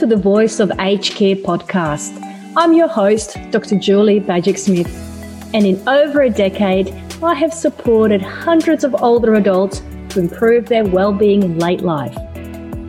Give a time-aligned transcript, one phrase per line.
[0.00, 2.18] to the Voice of Aged Care podcast.
[2.56, 3.78] I'm your host, Dr.
[3.78, 4.88] Julie Bajic Smith,
[5.52, 6.88] and in over a decade,
[7.22, 12.14] I have supported hundreds of older adults to improve their well-being in late life.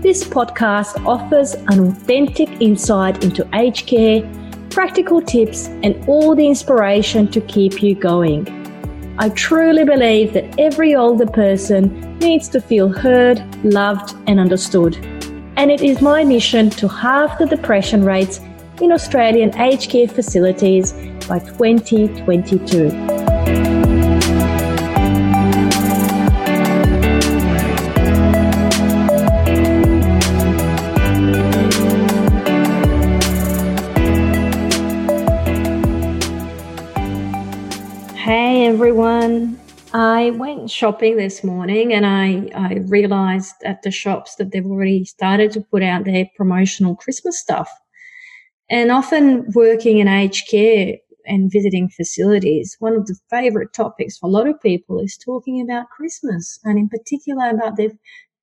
[0.01, 4.21] This podcast offers an authentic insight into aged care,
[4.69, 8.47] practical tips, and all the inspiration to keep you going.
[9.19, 15.20] I truly believe that every older person needs to feel heard, loved, and understood
[15.57, 18.39] and it is my mission to halve the depression rates
[18.81, 20.93] in Australian aged care facilities
[21.27, 23.20] by 2022.
[39.93, 45.03] I went shopping this morning and I, I realized at the shops that they've already
[45.05, 47.69] started to put out their promotional Christmas stuff.
[48.69, 54.27] And often working in aged care and visiting facilities, one of the favorite topics for
[54.27, 57.91] a lot of people is talking about Christmas and in particular about their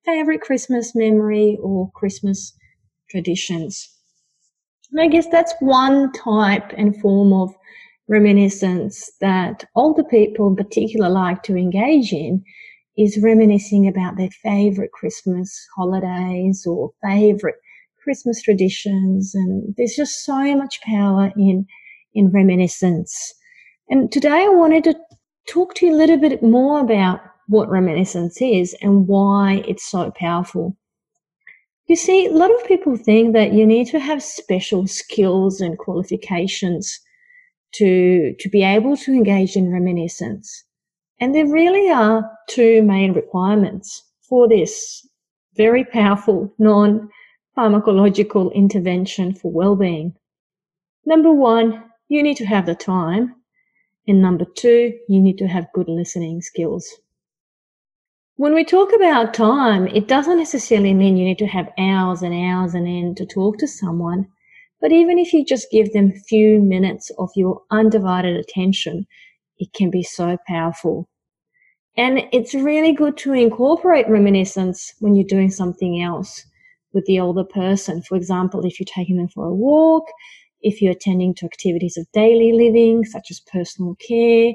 [0.05, 2.53] favorite Christmas memory or Christmas
[3.09, 3.89] traditions.
[4.91, 7.55] And I guess that's one type and form of
[8.09, 12.43] reminiscence that older people in particular like to engage in
[12.97, 17.55] is reminiscing about their favorite Christmas holidays or favorite
[18.03, 19.33] Christmas traditions.
[19.35, 21.65] And there's just so much power in,
[22.13, 23.33] in reminiscence.
[23.89, 24.95] And today I wanted to
[25.47, 30.11] talk to you a little bit more about what reminiscence is and why it's so
[30.11, 30.75] powerful.
[31.87, 35.77] You see, a lot of people think that you need to have special skills and
[35.77, 36.99] qualifications
[37.73, 40.65] to, to be able to engage in reminiscence.
[41.19, 45.05] And there really are two main requirements for this
[45.55, 47.09] very powerful non
[47.57, 50.13] pharmacological intervention for well-being.
[51.05, 53.35] Number one, you need to have the time.
[54.07, 56.87] And number two, you need to have good listening skills.
[58.37, 62.33] When we talk about time, it doesn't necessarily mean you need to have hours and
[62.33, 64.27] hours and end to talk to someone.
[64.81, 69.05] But even if you just give them a few minutes of your undivided attention,
[69.57, 71.09] it can be so powerful.
[71.97, 76.45] And it's really good to incorporate reminiscence when you're doing something else
[76.93, 78.01] with the older person.
[78.01, 80.05] For example, if you're taking them for a walk,
[80.61, 84.53] if you're attending to activities of daily living, such as personal care,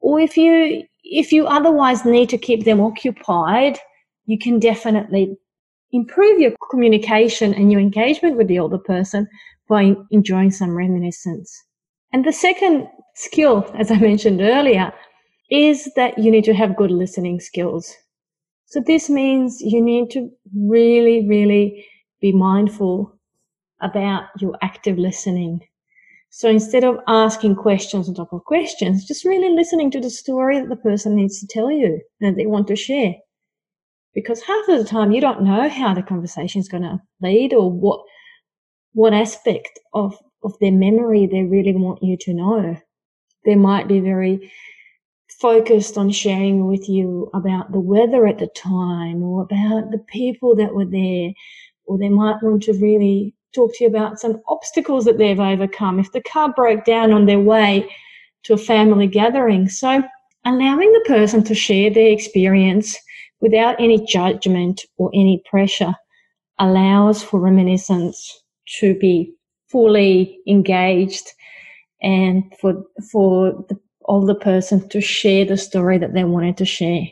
[0.00, 3.78] or if you, if you otherwise need to keep them occupied,
[4.26, 5.36] you can definitely
[5.92, 9.26] improve your communication and your engagement with the older person
[9.68, 11.64] by enjoying some reminiscence.
[12.12, 14.92] And the second skill, as I mentioned earlier,
[15.50, 17.94] is that you need to have good listening skills.
[18.66, 21.86] So this means you need to really, really
[22.20, 23.12] be mindful
[23.80, 25.60] about your active listening.
[26.30, 30.60] So instead of asking questions on top of questions, just really listening to the story
[30.60, 33.14] that the person needs to tell you and they want to share.
[34.14, 37.52] Because half of the time you don't know how the conversation is going to lead
[37.52, 38.00] or what
[38.96, 42.74] what aspect of, of their memory they really want you to know.
[43.44, 44.50] They might be very
[45.38, 50.56] focused on sharing with you about the weather at the time or about the people
[50.56, 51.30] that were there,
[51.84, 56.00] or they might want to really talk to you about some obstacles that they've overcome
[56.00, 57.86] if the car broke down on their way
[58.44, 59.68] to a family gathering.
[59.68, 60.02] So
[60.46, 62.96] allowing the person to share their experience
[63.42, 65.94] without any judgment or any pressure
[66.58, 68.42] allows for reminiscence
[68.78, 69.32] to be
[69.68, 71.32] fully engaged
[72.02, 77.06] and for for the older person to share the story that they wanted to share.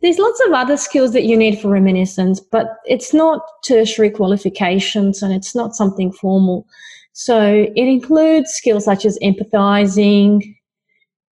[0.00, 5.22] There's lots of other skills that you need for reminiscence, but it's not tertiary qualifications
[5.22, 6.66] and it's not something formal.
[7.12, 10.42] So it includes skills such as empathizing,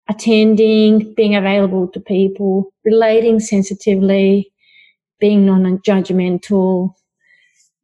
[0.10, 4.52] attending, being available to people, relating sensitively,
[5.20, 6.94] being non-judgmental,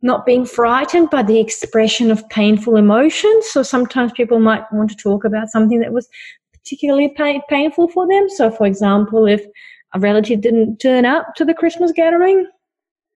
[0.01, 3.47] not being frightened by the expression of painful emotions.
[3.47, 6.07] So sometimes people might want to talk about something that was
[6.53, 8.29] particularly pain, painful for them.
[8.29, 9.45] So, for example, if
[9.93, 12.47] a relative didn't turn up to the Christmas gathering.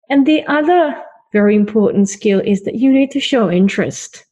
[0.10, 0.96] And the other
[1.34, 4.26] very important skill is that you need to show interest.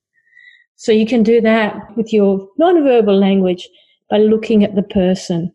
[0.76, 3.68] So you can do that with your nonverbal language
[4.10, 5.54] by looking at the person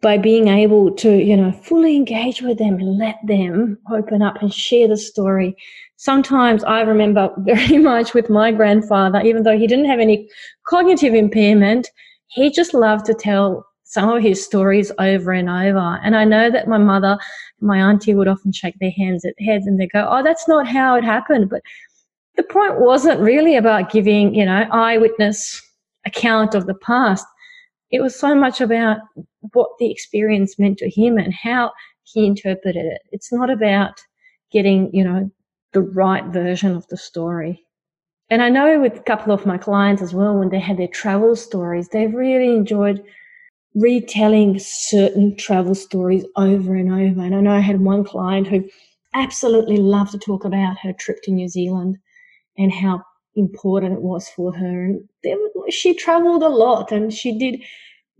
[0.00, 4.40] by being able to, you know, fully engage with them and let them open up
[4.40, 5.54] and share the story.
[6.00, 10.30] Sometimes I remember very much with my grandfather, even though he didn't have any
[10.66, 11.90] cognitive impairment,
[12.28, 16.00] he just loved to tell some of his stories over and over.
[16.02, 17.18] And I know that my mother,
[17.60, 20.66] my auntie would often shake their hands at heads and they go, Oh, that's not
[20.66, 21.50] how it happened.
[21.50, 21.60] But
[22.36, 25.60] the point wasn't really about giving, you know, eyewitness
[26.06, 27.26] account of the past.
[27.90, 29.00] It was so much about
[29.52, 31.72] what the experience meant to him and how
[32.04, 33.02] he interpreted it.
[33.12, 34.00] It's not about
[34.50, 35.30] getting, you know,
[35.72, 37.64] the right version of the story.
[38.28, 40.88] And I know with a couple of my clients as well, when they had their
[40.88, 43.02] travel stories, they've really enjoyed
[43.74, 47.24] retelling certain travel stories over and over.
[47.24, 48.68] And I know I had one client who
[49.14, 51.98] absolutely loved to talk about her trip to New Zealand
[52.56, 53.02] and how
[53.34, 54.84] important it was for her.
[54.84, 55.08] And
[55.68, 57.60] she traveled a lot and she did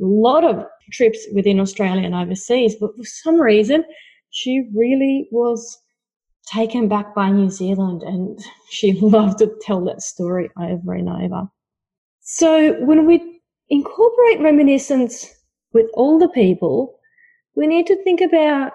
[0.01, 3.85] a lot of trips within Australia and overseas, but for some reason,
[4.31, 5.79] she really was
[6.47, 8.39] taken back by New Zealand and
[8.71, 11.49] she loved to tell that story over and over.
[12.21, 15.33] So when we incorporate reminiscence
[15.73, 16.99] with older people,
[17.55, 18.73] we need to think about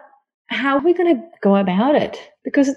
[0.47, 2.75] how we're going to go about it because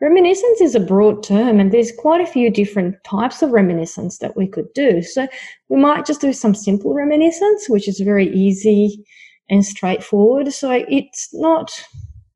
[0.00, 4.36] reminiscence is a broad term and there's quite a few different types of reminiscence that
[4.36, 5.02] we could do.
[5.02, 5.28] So
[5.68, 9.04] we might just do some simple reminiscence, which is very easy
[9.48, 10.52] and straightforward.
[10.52, 11.70] So it's not,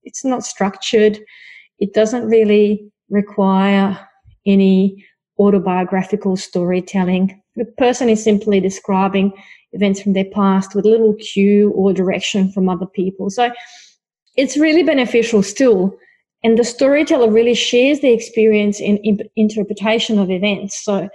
[0.05, 1.19] it's not structured.
[1.79, 3.99] It doesn't really require
[4.47, 5.05] any
[5.39, 7.41] autobiographical storytelling.
[7.57, 9.33] The person is simply describing
[9.73, 13.31] events from their past with little cue or direction from other people.
[13.31, 13.51] So
[14.37, 15.97] it's really beneficial still.
[16.45, 20.83] And the storyteller really shares the experience in, in interpretation of events.
[20.85, 21.09] So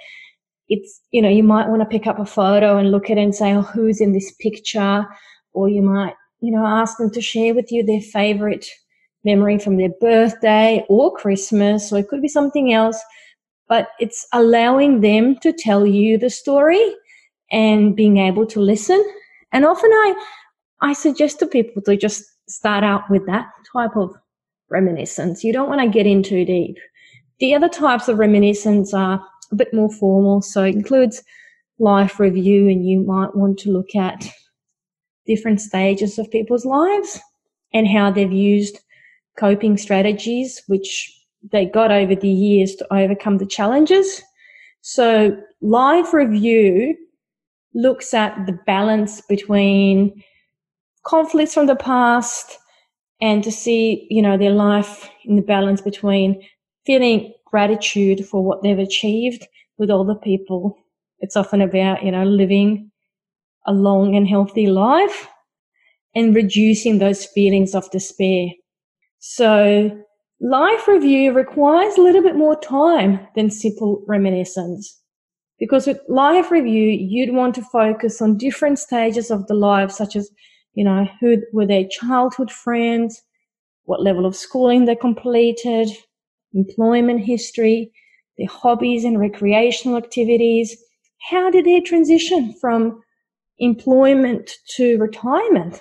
[0.68, 3.22] it's, you know, you might want to pick up a photo and look at it
[3.22, 5.06] and say, oh, who's in this picture?
[5.54, 8.68] Or you might, you know, ask them to share with you their favorite
[9.24, 13.02] memory from their birthday or Christmas, or it could be something else.
[13.70, 16.94] But it's allowing them to tell you the story
[17.52, 19.04] and being able to listen.
[19.52, 20.26] And often I,
[20.82, 24.14] I suggest to people to just start out with that type of
[24.70, 25.44] reminiscence.
[25.44, 26.78] You don't want to get in too deep.
[27.40, 31.24] The other types of reminiscence are a bit more formal, so it includes
[31.80, 34.30] life review, and you might want to look at
[35.26, 37.20] different stages of people's lives
[37.74, 38.80] and how they've used
[39.38, 41.12] coping strategies, which
[41.52, 44.22] they got over the years to overcome the challenges.
[44.82, 46.96] So life review
[47.74, 50.24] looks at the balance between
[51.06, 52.58] conflicts from the past
[53.22, 56.42] and to see, you know, their life in the balance between
[56.86, 59.48] feeling gratitude for what they've achieved
[59.78, 60.78] with all the people.
[61.20, 62.92] It's often about, you know, living
[63.66, 65.28] a long and healthy life
[66.16, 68.48] and reducing those feelings of despair.
[69.26, 69.90] So
[70.42, 75.02] life review requires a little bit more time than simple reminiscence.
[75.58, 80.18] Because with life review, you'd want to focus on different stages of the life, such
[80.18, 80.30] as,
[80.74, 83.22] you know, who were their childhood friends,
[83.86, 85.88] what level of schooling they completed,
[86.54, 87.94] employment history,
[88.38, 90.76] their hobbies and recreational activities.
[91.30, 93.02] How did they transition from
[93.58, 95.80] employment to retirement?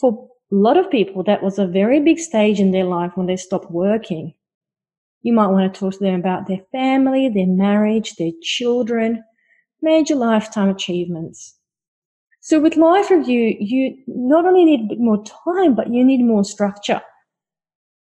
[0.00, 3.26] For a lot of people, that was a very big stage in their life when
[3.26, 4.34] they stopped working.
[5.22, 9.24] You might want to talk to them about their family, their marriage, their children,
[9.80, 11.56] major lifetime achievements.
[12.40, 16.22] So with life review, you not only need a bit more time, but you need
[16.22, 17.00] more structure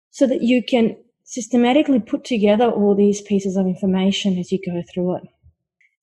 [0.09, 4.81] so that you can systematically put together all these pieces of information as you go
[4.91, 5.23] through it.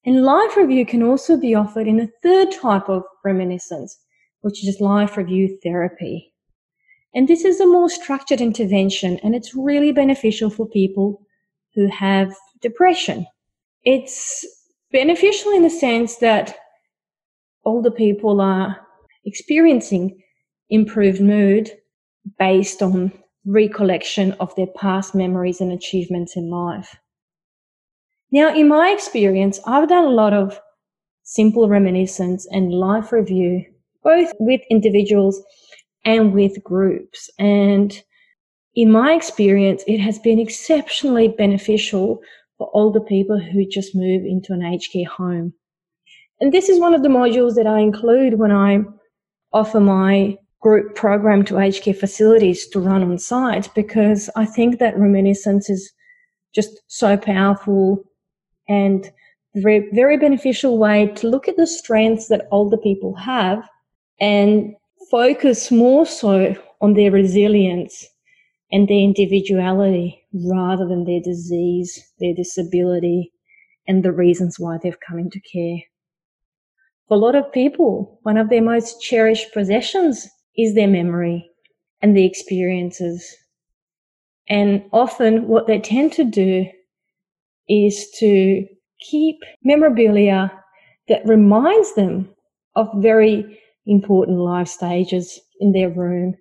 [0.06, 3.98] And life review can also be offered in a third type of reminiscence,
[4.40, 6.32] which is life review therapy.
[7.14, 11.22] And this is a more structured intervention and it's really beneficial for people
[11.74, 13.26] who have depression.
[13.84, 14.46] It's
[14.92, 16.56] beneficial in the sense that
[17.64, 18.76] older people are
[19.24, 20.22] experiencing
[20.70, 21.70] improved mood
[22.38, 23.12] based on
[23.46, 26.96] recollection of their past memories and achievements in life.
[28.30, 30.60] Now, in my experience, I've done a lot of
[31.22, 33.64] simple reminiscence and life review,
[34.02, 35.42] both with individuals
[36.04, 37.30] and with groups.
[37.38, 38.00] And
[38.74, 42.20] in my experience, it has been exceptionally beneficial
[42.56, 45.52] for older people who just move into an aged care home.
[46.40, 48.80] And this is one of the modules that I include when I
[49.52, 54.78] offer my group program to aged care facilities to run on site because I think
[54.78, 55.92] that reminiscence is
[56.54, 58.04] just so powerful
[58.68, 59.10] and
[59.54, 63.68] very, very beneficial way to look at the strengths that older people have
[64.20, 64.74] and
[65.10, 68.06] focus more so on their resilience
[68.70, 73.32] and their individuality rather than their disease, their disability,
[73.86, 75.78] and the reasons why they've come into care.
[77.08, 81.48] For a lot of people, one of their most cherished possessions is their memory
[82.02, 83.34] and the experiences.
[84.48, 86.66] And often what they tend to do
[87.68, 88.66] is to
[89.00, 90.52] keep memorabilia
[91.08, 92.28] that reminds them
[92.76, 96.34] of very important life stages in their room.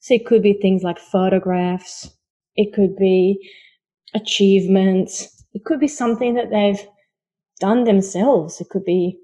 [0.00, 2.10] So it could be things like photographs.
[2.56, 3.38] It could be
[4.14, 5.44] achievements.
[5.52, 6.84] It could be something that they've
[7.60, 8.60] done themselves.
[8.60, 9.18] It could be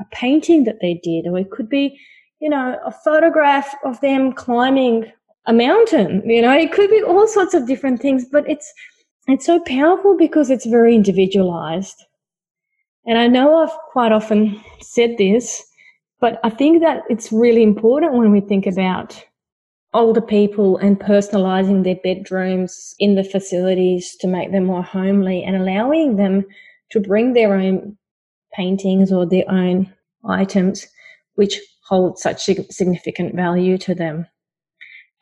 [0.00, 1.98] a painting that they did, or it could be,
[2.40, 5.12] you know, a photograph of them climbing
[5.46, 6.22] a mountain.
[6.24, 8.72] You know, it could be all sorts of different things, but it's,
[9.26, 12.02] it's so powerful because it's very individualized.
[13.06, 15.62] And I know I've quite often said this,
[16.22, 19.20] but I think that it's really important when we think about
[19.92, 25.56] older people and personalizing their bedrooms in the facilities to make them more homely and
[25.56, 26.44] allowing them
[26.92, 27.98] to bring their own
[28.54, 29.92] paintings or their own
[30.24, 30.86] items
[31.34, 34.24] which hold such significant value to them.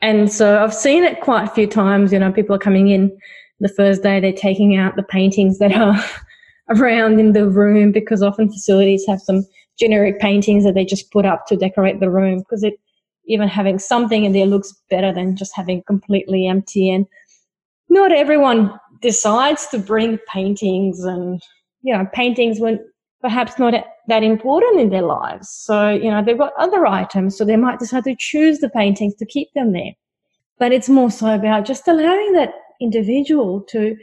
[0.01, 3.17] And so I've seen it quite a few times, you know, people are coming in
[3.59, 5.97] the first day, they're taking out the paintings that are
[6.69, 9.43] around in the room because often facilities have some
[9.81, 12.75] generic paintings that they just put up to decorate the room because it
[13.25, 16.89] even having something in there looks better than just having completely empty.
[16.89, 17.07] And
[17.89, 21.41] not everyone decides to bring paintings and
[21.81, 22.79] you know paintings when
[23.21, 23.73] perhaps not
[24.07, 25.49] that important in their lives.
[25.49, 29.15] So you know they've got other items so they might decide to choose the paintings
[29.15, 29.93] to keep them there.
[30.59, 33.97] But it's more so about just allowing that individual to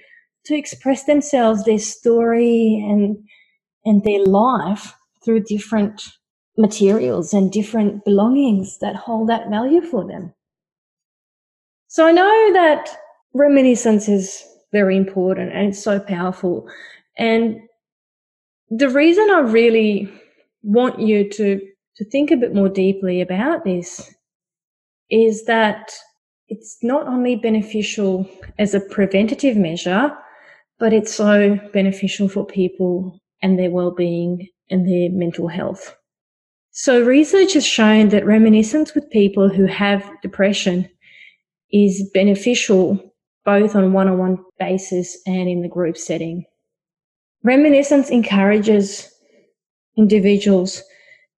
[0.47, 3.17] to express themselves their story and
[3.85, 4.93] and their life
[5.29, 6.01] through different
[6.57, 10.33] materials and different belongings that hold that value for them.
[11.89, 12.89] So I know that
[13.35, 14.43] reminiscence is
[14.73, 16.67] very important and it's so powerful.
[17.19, 17.61] And
[18.71, 20.11] the reason I really
[20.63, 21.61] want you to,
[21.97, 24.15] to think a bit more deeply about this
[25.11, 25.93] is that
[26.49, 28.27] it's not only beneficial
[28.59, 30.11] as a preventative measure,
[30.79, 35.97] but it's so beneficial for people and their well-being and their mental health.
[36.71, 40.89] So research has shown that reminiscence with people who have depression
[41.73, 46.45] is beneficial both on one-on-one basis and in the group setting.
[47.43, 49.11] Reminiscence encourages
[49.97, 50.83] individuals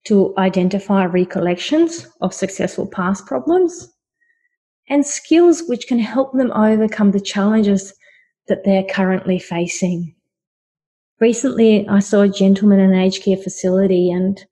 [0.04, 3.92] to identify recollections of successful past problems
[4.88, 7.94] and skills which can help them overcome the challenges
[8.48, 10.14] that they're currently facing.
[11.20, 14.42] Recently, I saw a gentleman in an aged care facility and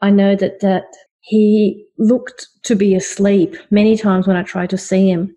[0.00, 0.84] I know that, that
[1.20, 5.34] he looked to be asleep many times when I tried to see him.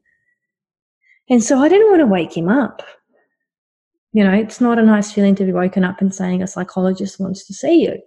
[1.30, 2.84] And so I didn't want to wake him up.
[4.14, 7.20] You know, it's not a nice feeling to be woken up and saying a psychologist
[7.20, 8.00] wants to see you,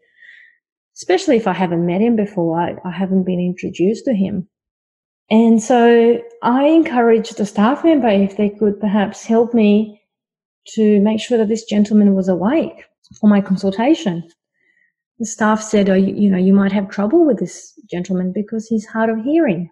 [0.96, 2.60] especially if I haven't met him before.
[2.60, 4.46] I, I haven't been introduced to him.
[5.30, 10.03] And so I encouraged the staff member if they could perhaps help me
[10.68, 12.84] to make sure that this gentleman was awake
[13.20, 14.28] for my consultation
[15.18, 18.86] the staff said, oh, you, know, you might have trouble with this gentleman because he's
[18.86, 19.70] hard of hearing.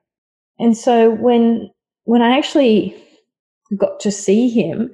[0.58, 1.70] And so when,
[2.04, 2.96] when I actually
[3.76, 4.90] got to see him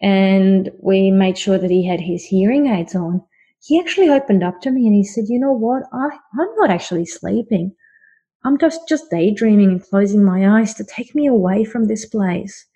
[0.00, 3.22] and we made sure that he had his hearing aids on,
[3.62, 5.82] he actually opened up to me and he said, you know what?
[5.92, 6.08] I,
[6.40, 7.74] I'm not actually sleeping.
[8.42, 12.66] I'm just, just daydreaming and closing my eyes to take me away from this place.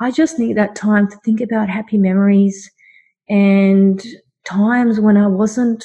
[0.00, 2.70] I just need that time to think about happy memories
[3.28, 4.02] and
[4.44, 5.84] times when I wasn't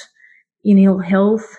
[0.64, 1.56] in ill health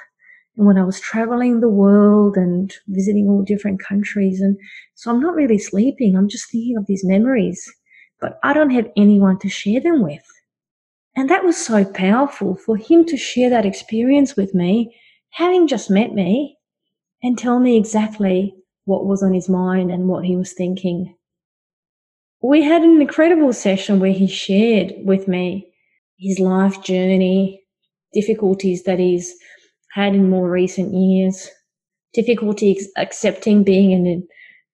[0.57, 4.41] and when I was traveling the world and visiting all different countries.
[4.41, 4.57] And
[4.95, 6.17] so I'm not really sleeping.
[6.17, 7.63] I'm just thinking of these memories,
[8.21, 10.25] but I don't have anyone to share them with.
[11.17, 14.97] And that was so powerful for him to share that experience with me,
[15.31, 16.57] having just met me
[17.23, 18.55] and tell me exactly
[18.87, 21.15] what was on his mind and what he was thinking.
[22.43, 25.73] We had an incredible session where he shared with me
[26.19, 27.63] his life journey,
[28.15, 29.35] difficulties that he's
[29.93, 31.51] had in more recent years,
[32.15, 34.29] difficulty accepting being in an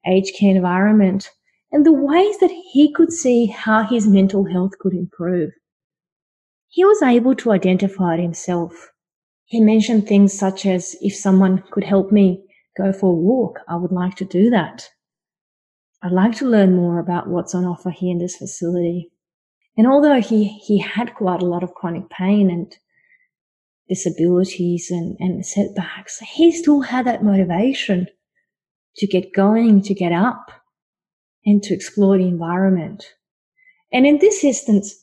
[0.07, 1.31] aged care environment,
[1.73, 5.51] and the ways that he could see how his mental health could improve.
[6.69, 8.93] He was able to identify it himself.
[9.47, 12.45] He mentioned things such as if someone could help me
[12.77, 14.89] go for a walk, I would like to do that.
[16.03, 19.11] I'd like to learn more about what's on offer here in this facility.
[19.77, 22.75] And although he, he had quite a lot of chronic pain and
[23.89, 28.07] disabilities and, and setbacks, he still had that motivation
[28.97, 30.51] to get going, to get up
[31.45, 33.05] and to explore the environment.
[33.93, 34.95] And in this instance,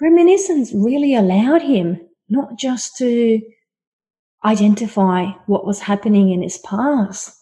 [0.00, 3.40] reminiscence really allowed him not just to
[4.44, 7.36] identify what was happening in his past,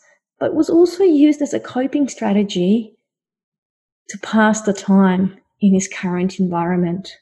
[0.45, 2.95] but was also used as a coping strategy
[4.11, 7.17] to pass the time in his current environment.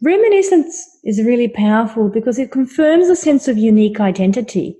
[0.00, 4.78] Reminiscence is really powerful because it confirms a sense of unique identity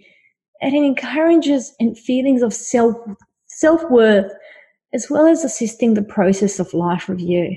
[0.63, 2.97] and it encourages and feelings of self
[3.49, 4.33] self-worth
[4.95, 7.55] as well as assisting the process of life review.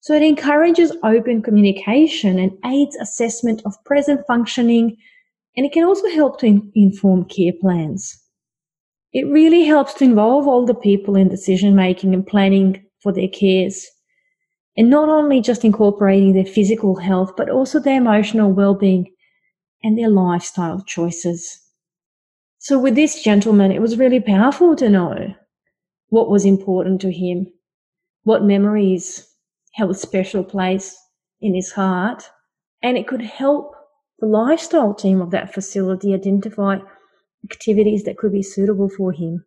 [0.00, 4.98] So it encourages open communication and aids assessment of present functioning,
[5.56, 8.19] and it can also help to in- inform care plans.
[9.12, 13.86] It really helps to involve older people in decision making and planning for their cares.
[14.76, 19.12] And not only just incorporating their physical health, but also their emotional well-being
[19.82, 21.60] and their lifestyle choices.
[22.58, 25.34] So with this gentleman, it was really powerful to know
[26.08, 27.46] what was important to him,
[28.22, 29.26] what memories
[29.72, 30.96] held a special place
[31.40, 32.30] in his heart,
[32.82, 33.74] and it could help
[34.18, 36.78] the lifestyle team of that facility identify
[37.44, 39.44] activities that could be suitable for him.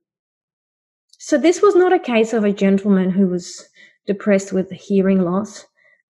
[1.19, 3.67] So this was not a case of a gentleman who was
[4.07, 5.65] depressed with hearing loss.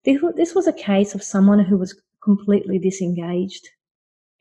[0.04, 3.68] This was a case of someone who was completely disengaged.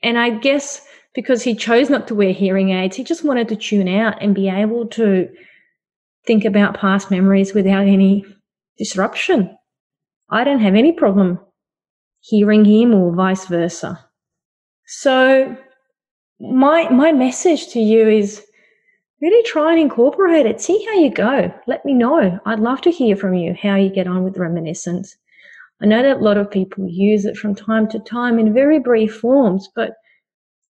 [0.03, 3.55] And I guess because he chose not to wear hearing aids, he just wanted to
[3.55, 5.27] tune out and be able to
[6.27, 8.25] think about past memories without any
[8.77, 9.57] disruption.
[10.29, 11.39] I don't have any problem
[12.21, 14.05] hearing him or vice versa.
[14.85, 15.57] So
[16.39, 18.45] my my message to you is
[19.21, 20.61] really try and incorporate it.
[20.61, 21.53] See how you go.
[21.67, 22.39] Let me know.
[22.45, 25.17] I'd love to hear from you how you get on with reminiscence.
[25.81, 28.79] I know that a lot of people use it from time to time in very
[28.79, 29.93] brief forms, but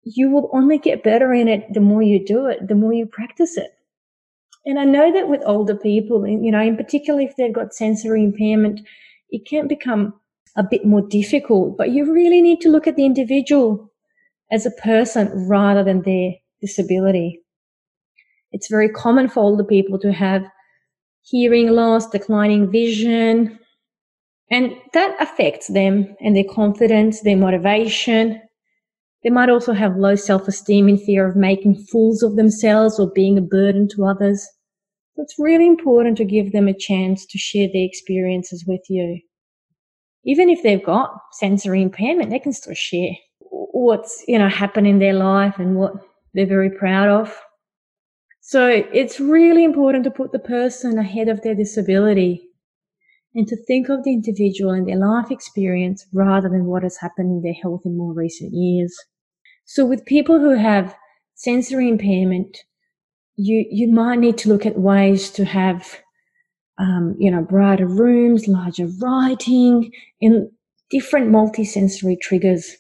[0.03, 3.05] you will only get better in it the more you do it, the more you
[3.05, 3.71] practice it.
[4.65, 8.23] And I know that with older people, you know, in particular if they've got sensory
[8.23, 8.81] impairment,
[9.29, 10.13] it can become
[10.57, 13.88] a bit more difficult, but you really need to look at the individual
[14.51, 17.39] as a person rather than their disability.
[18.51, 20.43] It's very common for older people to have
[21.21, 23.59] hearing loss, declining vision,
[24.49, 28.41] and that affects them and their confidence, their motivation.
[29.23, 33.37] They might also have low self-esteem and fear of making fools of themselves or being
[33.37, 34.47] a burden to others.
[35.15, 39.21] So it's really important to give them a chance to share their experiences with you.
[40.25, 43.11] Even if they've got sensory impairment, they can still share
[43.85, 45.93] what's, you know, happened in their life and what
[46.33, 47.35] they're very proud of.
[48.41, 52.49] So it's really important to put the person ahead of their disability
[53.35, 57.29] and to think of the individual and their life experience rather than what has happened
[57.29, 58.95] in their health in more recent years.
[59.65, 60.95] So with people who have
[61.35, 62.57] sensory impairment,
[63.35, 65.99] you, you might need to look at ways to have,
[66.79, 70.49] um, you know, brighter rooms, larger writing, and
[70.89, 72.75] different multisensory triggers.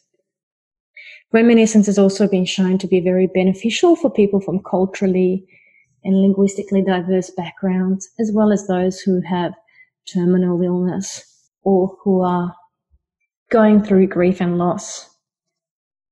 [1.31, 5.45] Reminiscence has also been shown to be very beneficial for people from culturally
[6.03, 9.53] and linguistically diverse backgrounds, as well as those who have
[10.11, 11.23] terminal illness
[11.63, 12.55] or who are
[13.51, 15.07] going through grief and loss.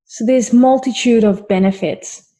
[0.04, 2.32] So there's multitude of benefits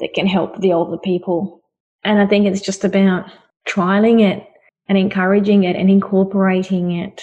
[0.00, 1.62] that can help the older people.
[2.04, 3.30] And I think it's just about
[3.68, 4.46] trialing it
[4.88, 7.22] and encouraging it and incorporating it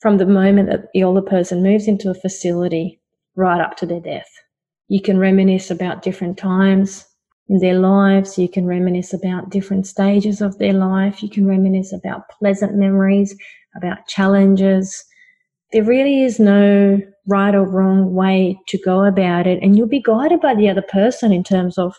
[0.00, 3.00] from the moment that the older person moves into a facility
[3.38, 4.28] right up to their death.
[4.88, 7.06] You can reminisce about different times
[7.48, 8.36] in their lives.
[8.36, 11.22] You can reminisce about different stages of their life.
[11.22, 13.34] You can reminisce about pleasant memories,
[13.76, 15.04] about challenges.
[15.72, 19.62] There really is no right or wrong way to go about it.
[19.62, 21.94] And you'll be guided by the other person in terms of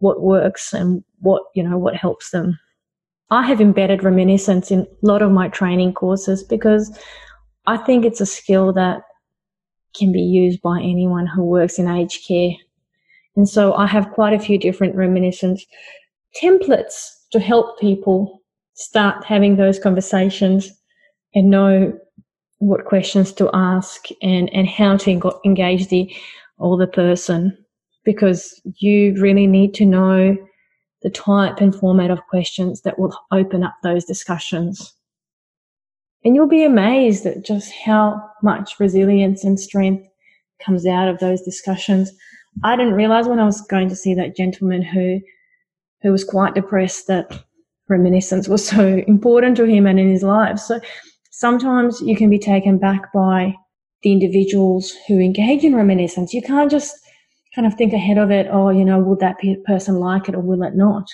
[0.00, 2.58] what works and what, you know, what helps them.
[3.30, 6.98] I have embedded reminiscence in a lot of my training courses because
[7.66, 9.02] I think it's a skill that
[9.94, 12.52] can be used by anyone who works in aged care.
[13.36, 15.64] And so I have quite a few different reminiscence
[16.40, 18.42] templates to help people
[18.74, 20.72] start having those conversations
[21.34, 21.92] and know
[22.58, 26.14] what questions to ask and, and how to engage the
[26.58, 27.56] older person
[28.04, 30.36] because you really need to know
[31.02, 34.93] the type and format of questions that will open up those discussions.
[36.24, 40.08] And you'll be amazed at just how much resilience and strength
[40.64, 42.10] comes out of those discussions.
[42.62, 45.20] I didn't realize when I was going to see that gentleman who
[46.02, 47.44] who was quite depressed that
[47.88, 50.58] reminiscence was so important to him and in his life.
[50.58, 50.80] So
[51.30, 53.54] sometimes you can be taken back by
[54.02, 56.34] the individuals who engage in reminiscence.
[56.34, 56.94] You can't just
[57.54, 60.40] kind of think ahead of it, oh, you know, will that person like it or
[60.40, 61.06] will it not?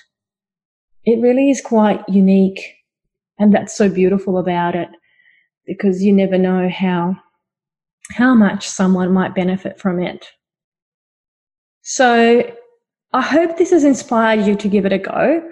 [1.04, 2.60] It really is quite unique.
[3.38, 4.88] And that's so beautiful about it
[5.70, 7.14] because you never know how,
[8.14, 10.26] how much someone might benefit from it.
[11.83, 12.42] So
[13.12, 15.48] I hope this has inspired you to give it a go.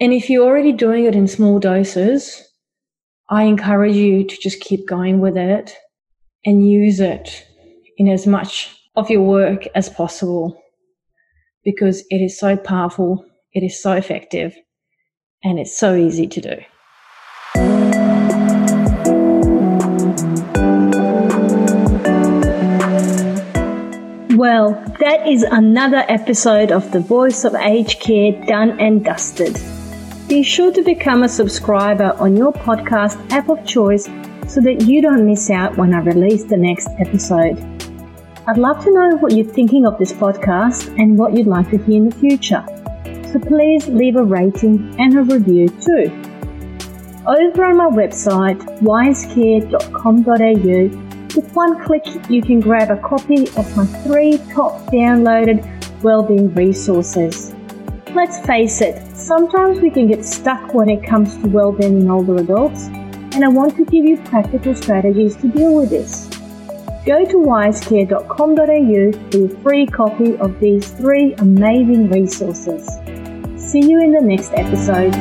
[0.00, 2.42] And if you're already doing it in small doses,
[3.30, 5.72] I encourage you to just keep going with it
[6.44, 7.46] and use it
[7.96, 10.60] in as much of your work as possible
[11.62, 14.56] because it is so powerful, it is so effective,
[15.44, 16.56] and it's so easy to do.
[24.38, 24.70] Well,
[25.00, 29.60] that is another episode of The Voice of Aged Care done and dusted.
[30.28, 34.04] Be sure to become a subscriber on your podcast app of choice
[34.46, 37.58] so that you don't miss out when I release the next episode.
[38.46, 41.78] I'd love to know what you're thinking of this podcast and what you'd like to
[41.78, 42.64] hear in the future.
[43.32, 46.12] So please leave a rating and a review too.
[47.26, 53.86] Over on my website, wisecare.com.au, with one click, you can grab a copy of my
[54.04, 55.62] three top downloaded
[56.02, 57.54] wellbeing resources.
[58.14, 62.36] Let's face it, sometimes we can get stuck when it comes to wellbeing in older
[62.36, 66.28] adults, and I want to give you practical strategies to deal with this.
[67.04, 72.86] Go to wisecare.com.au for your free copy of these three amazing resources.
[73.56, 75.14] See you in the next episode.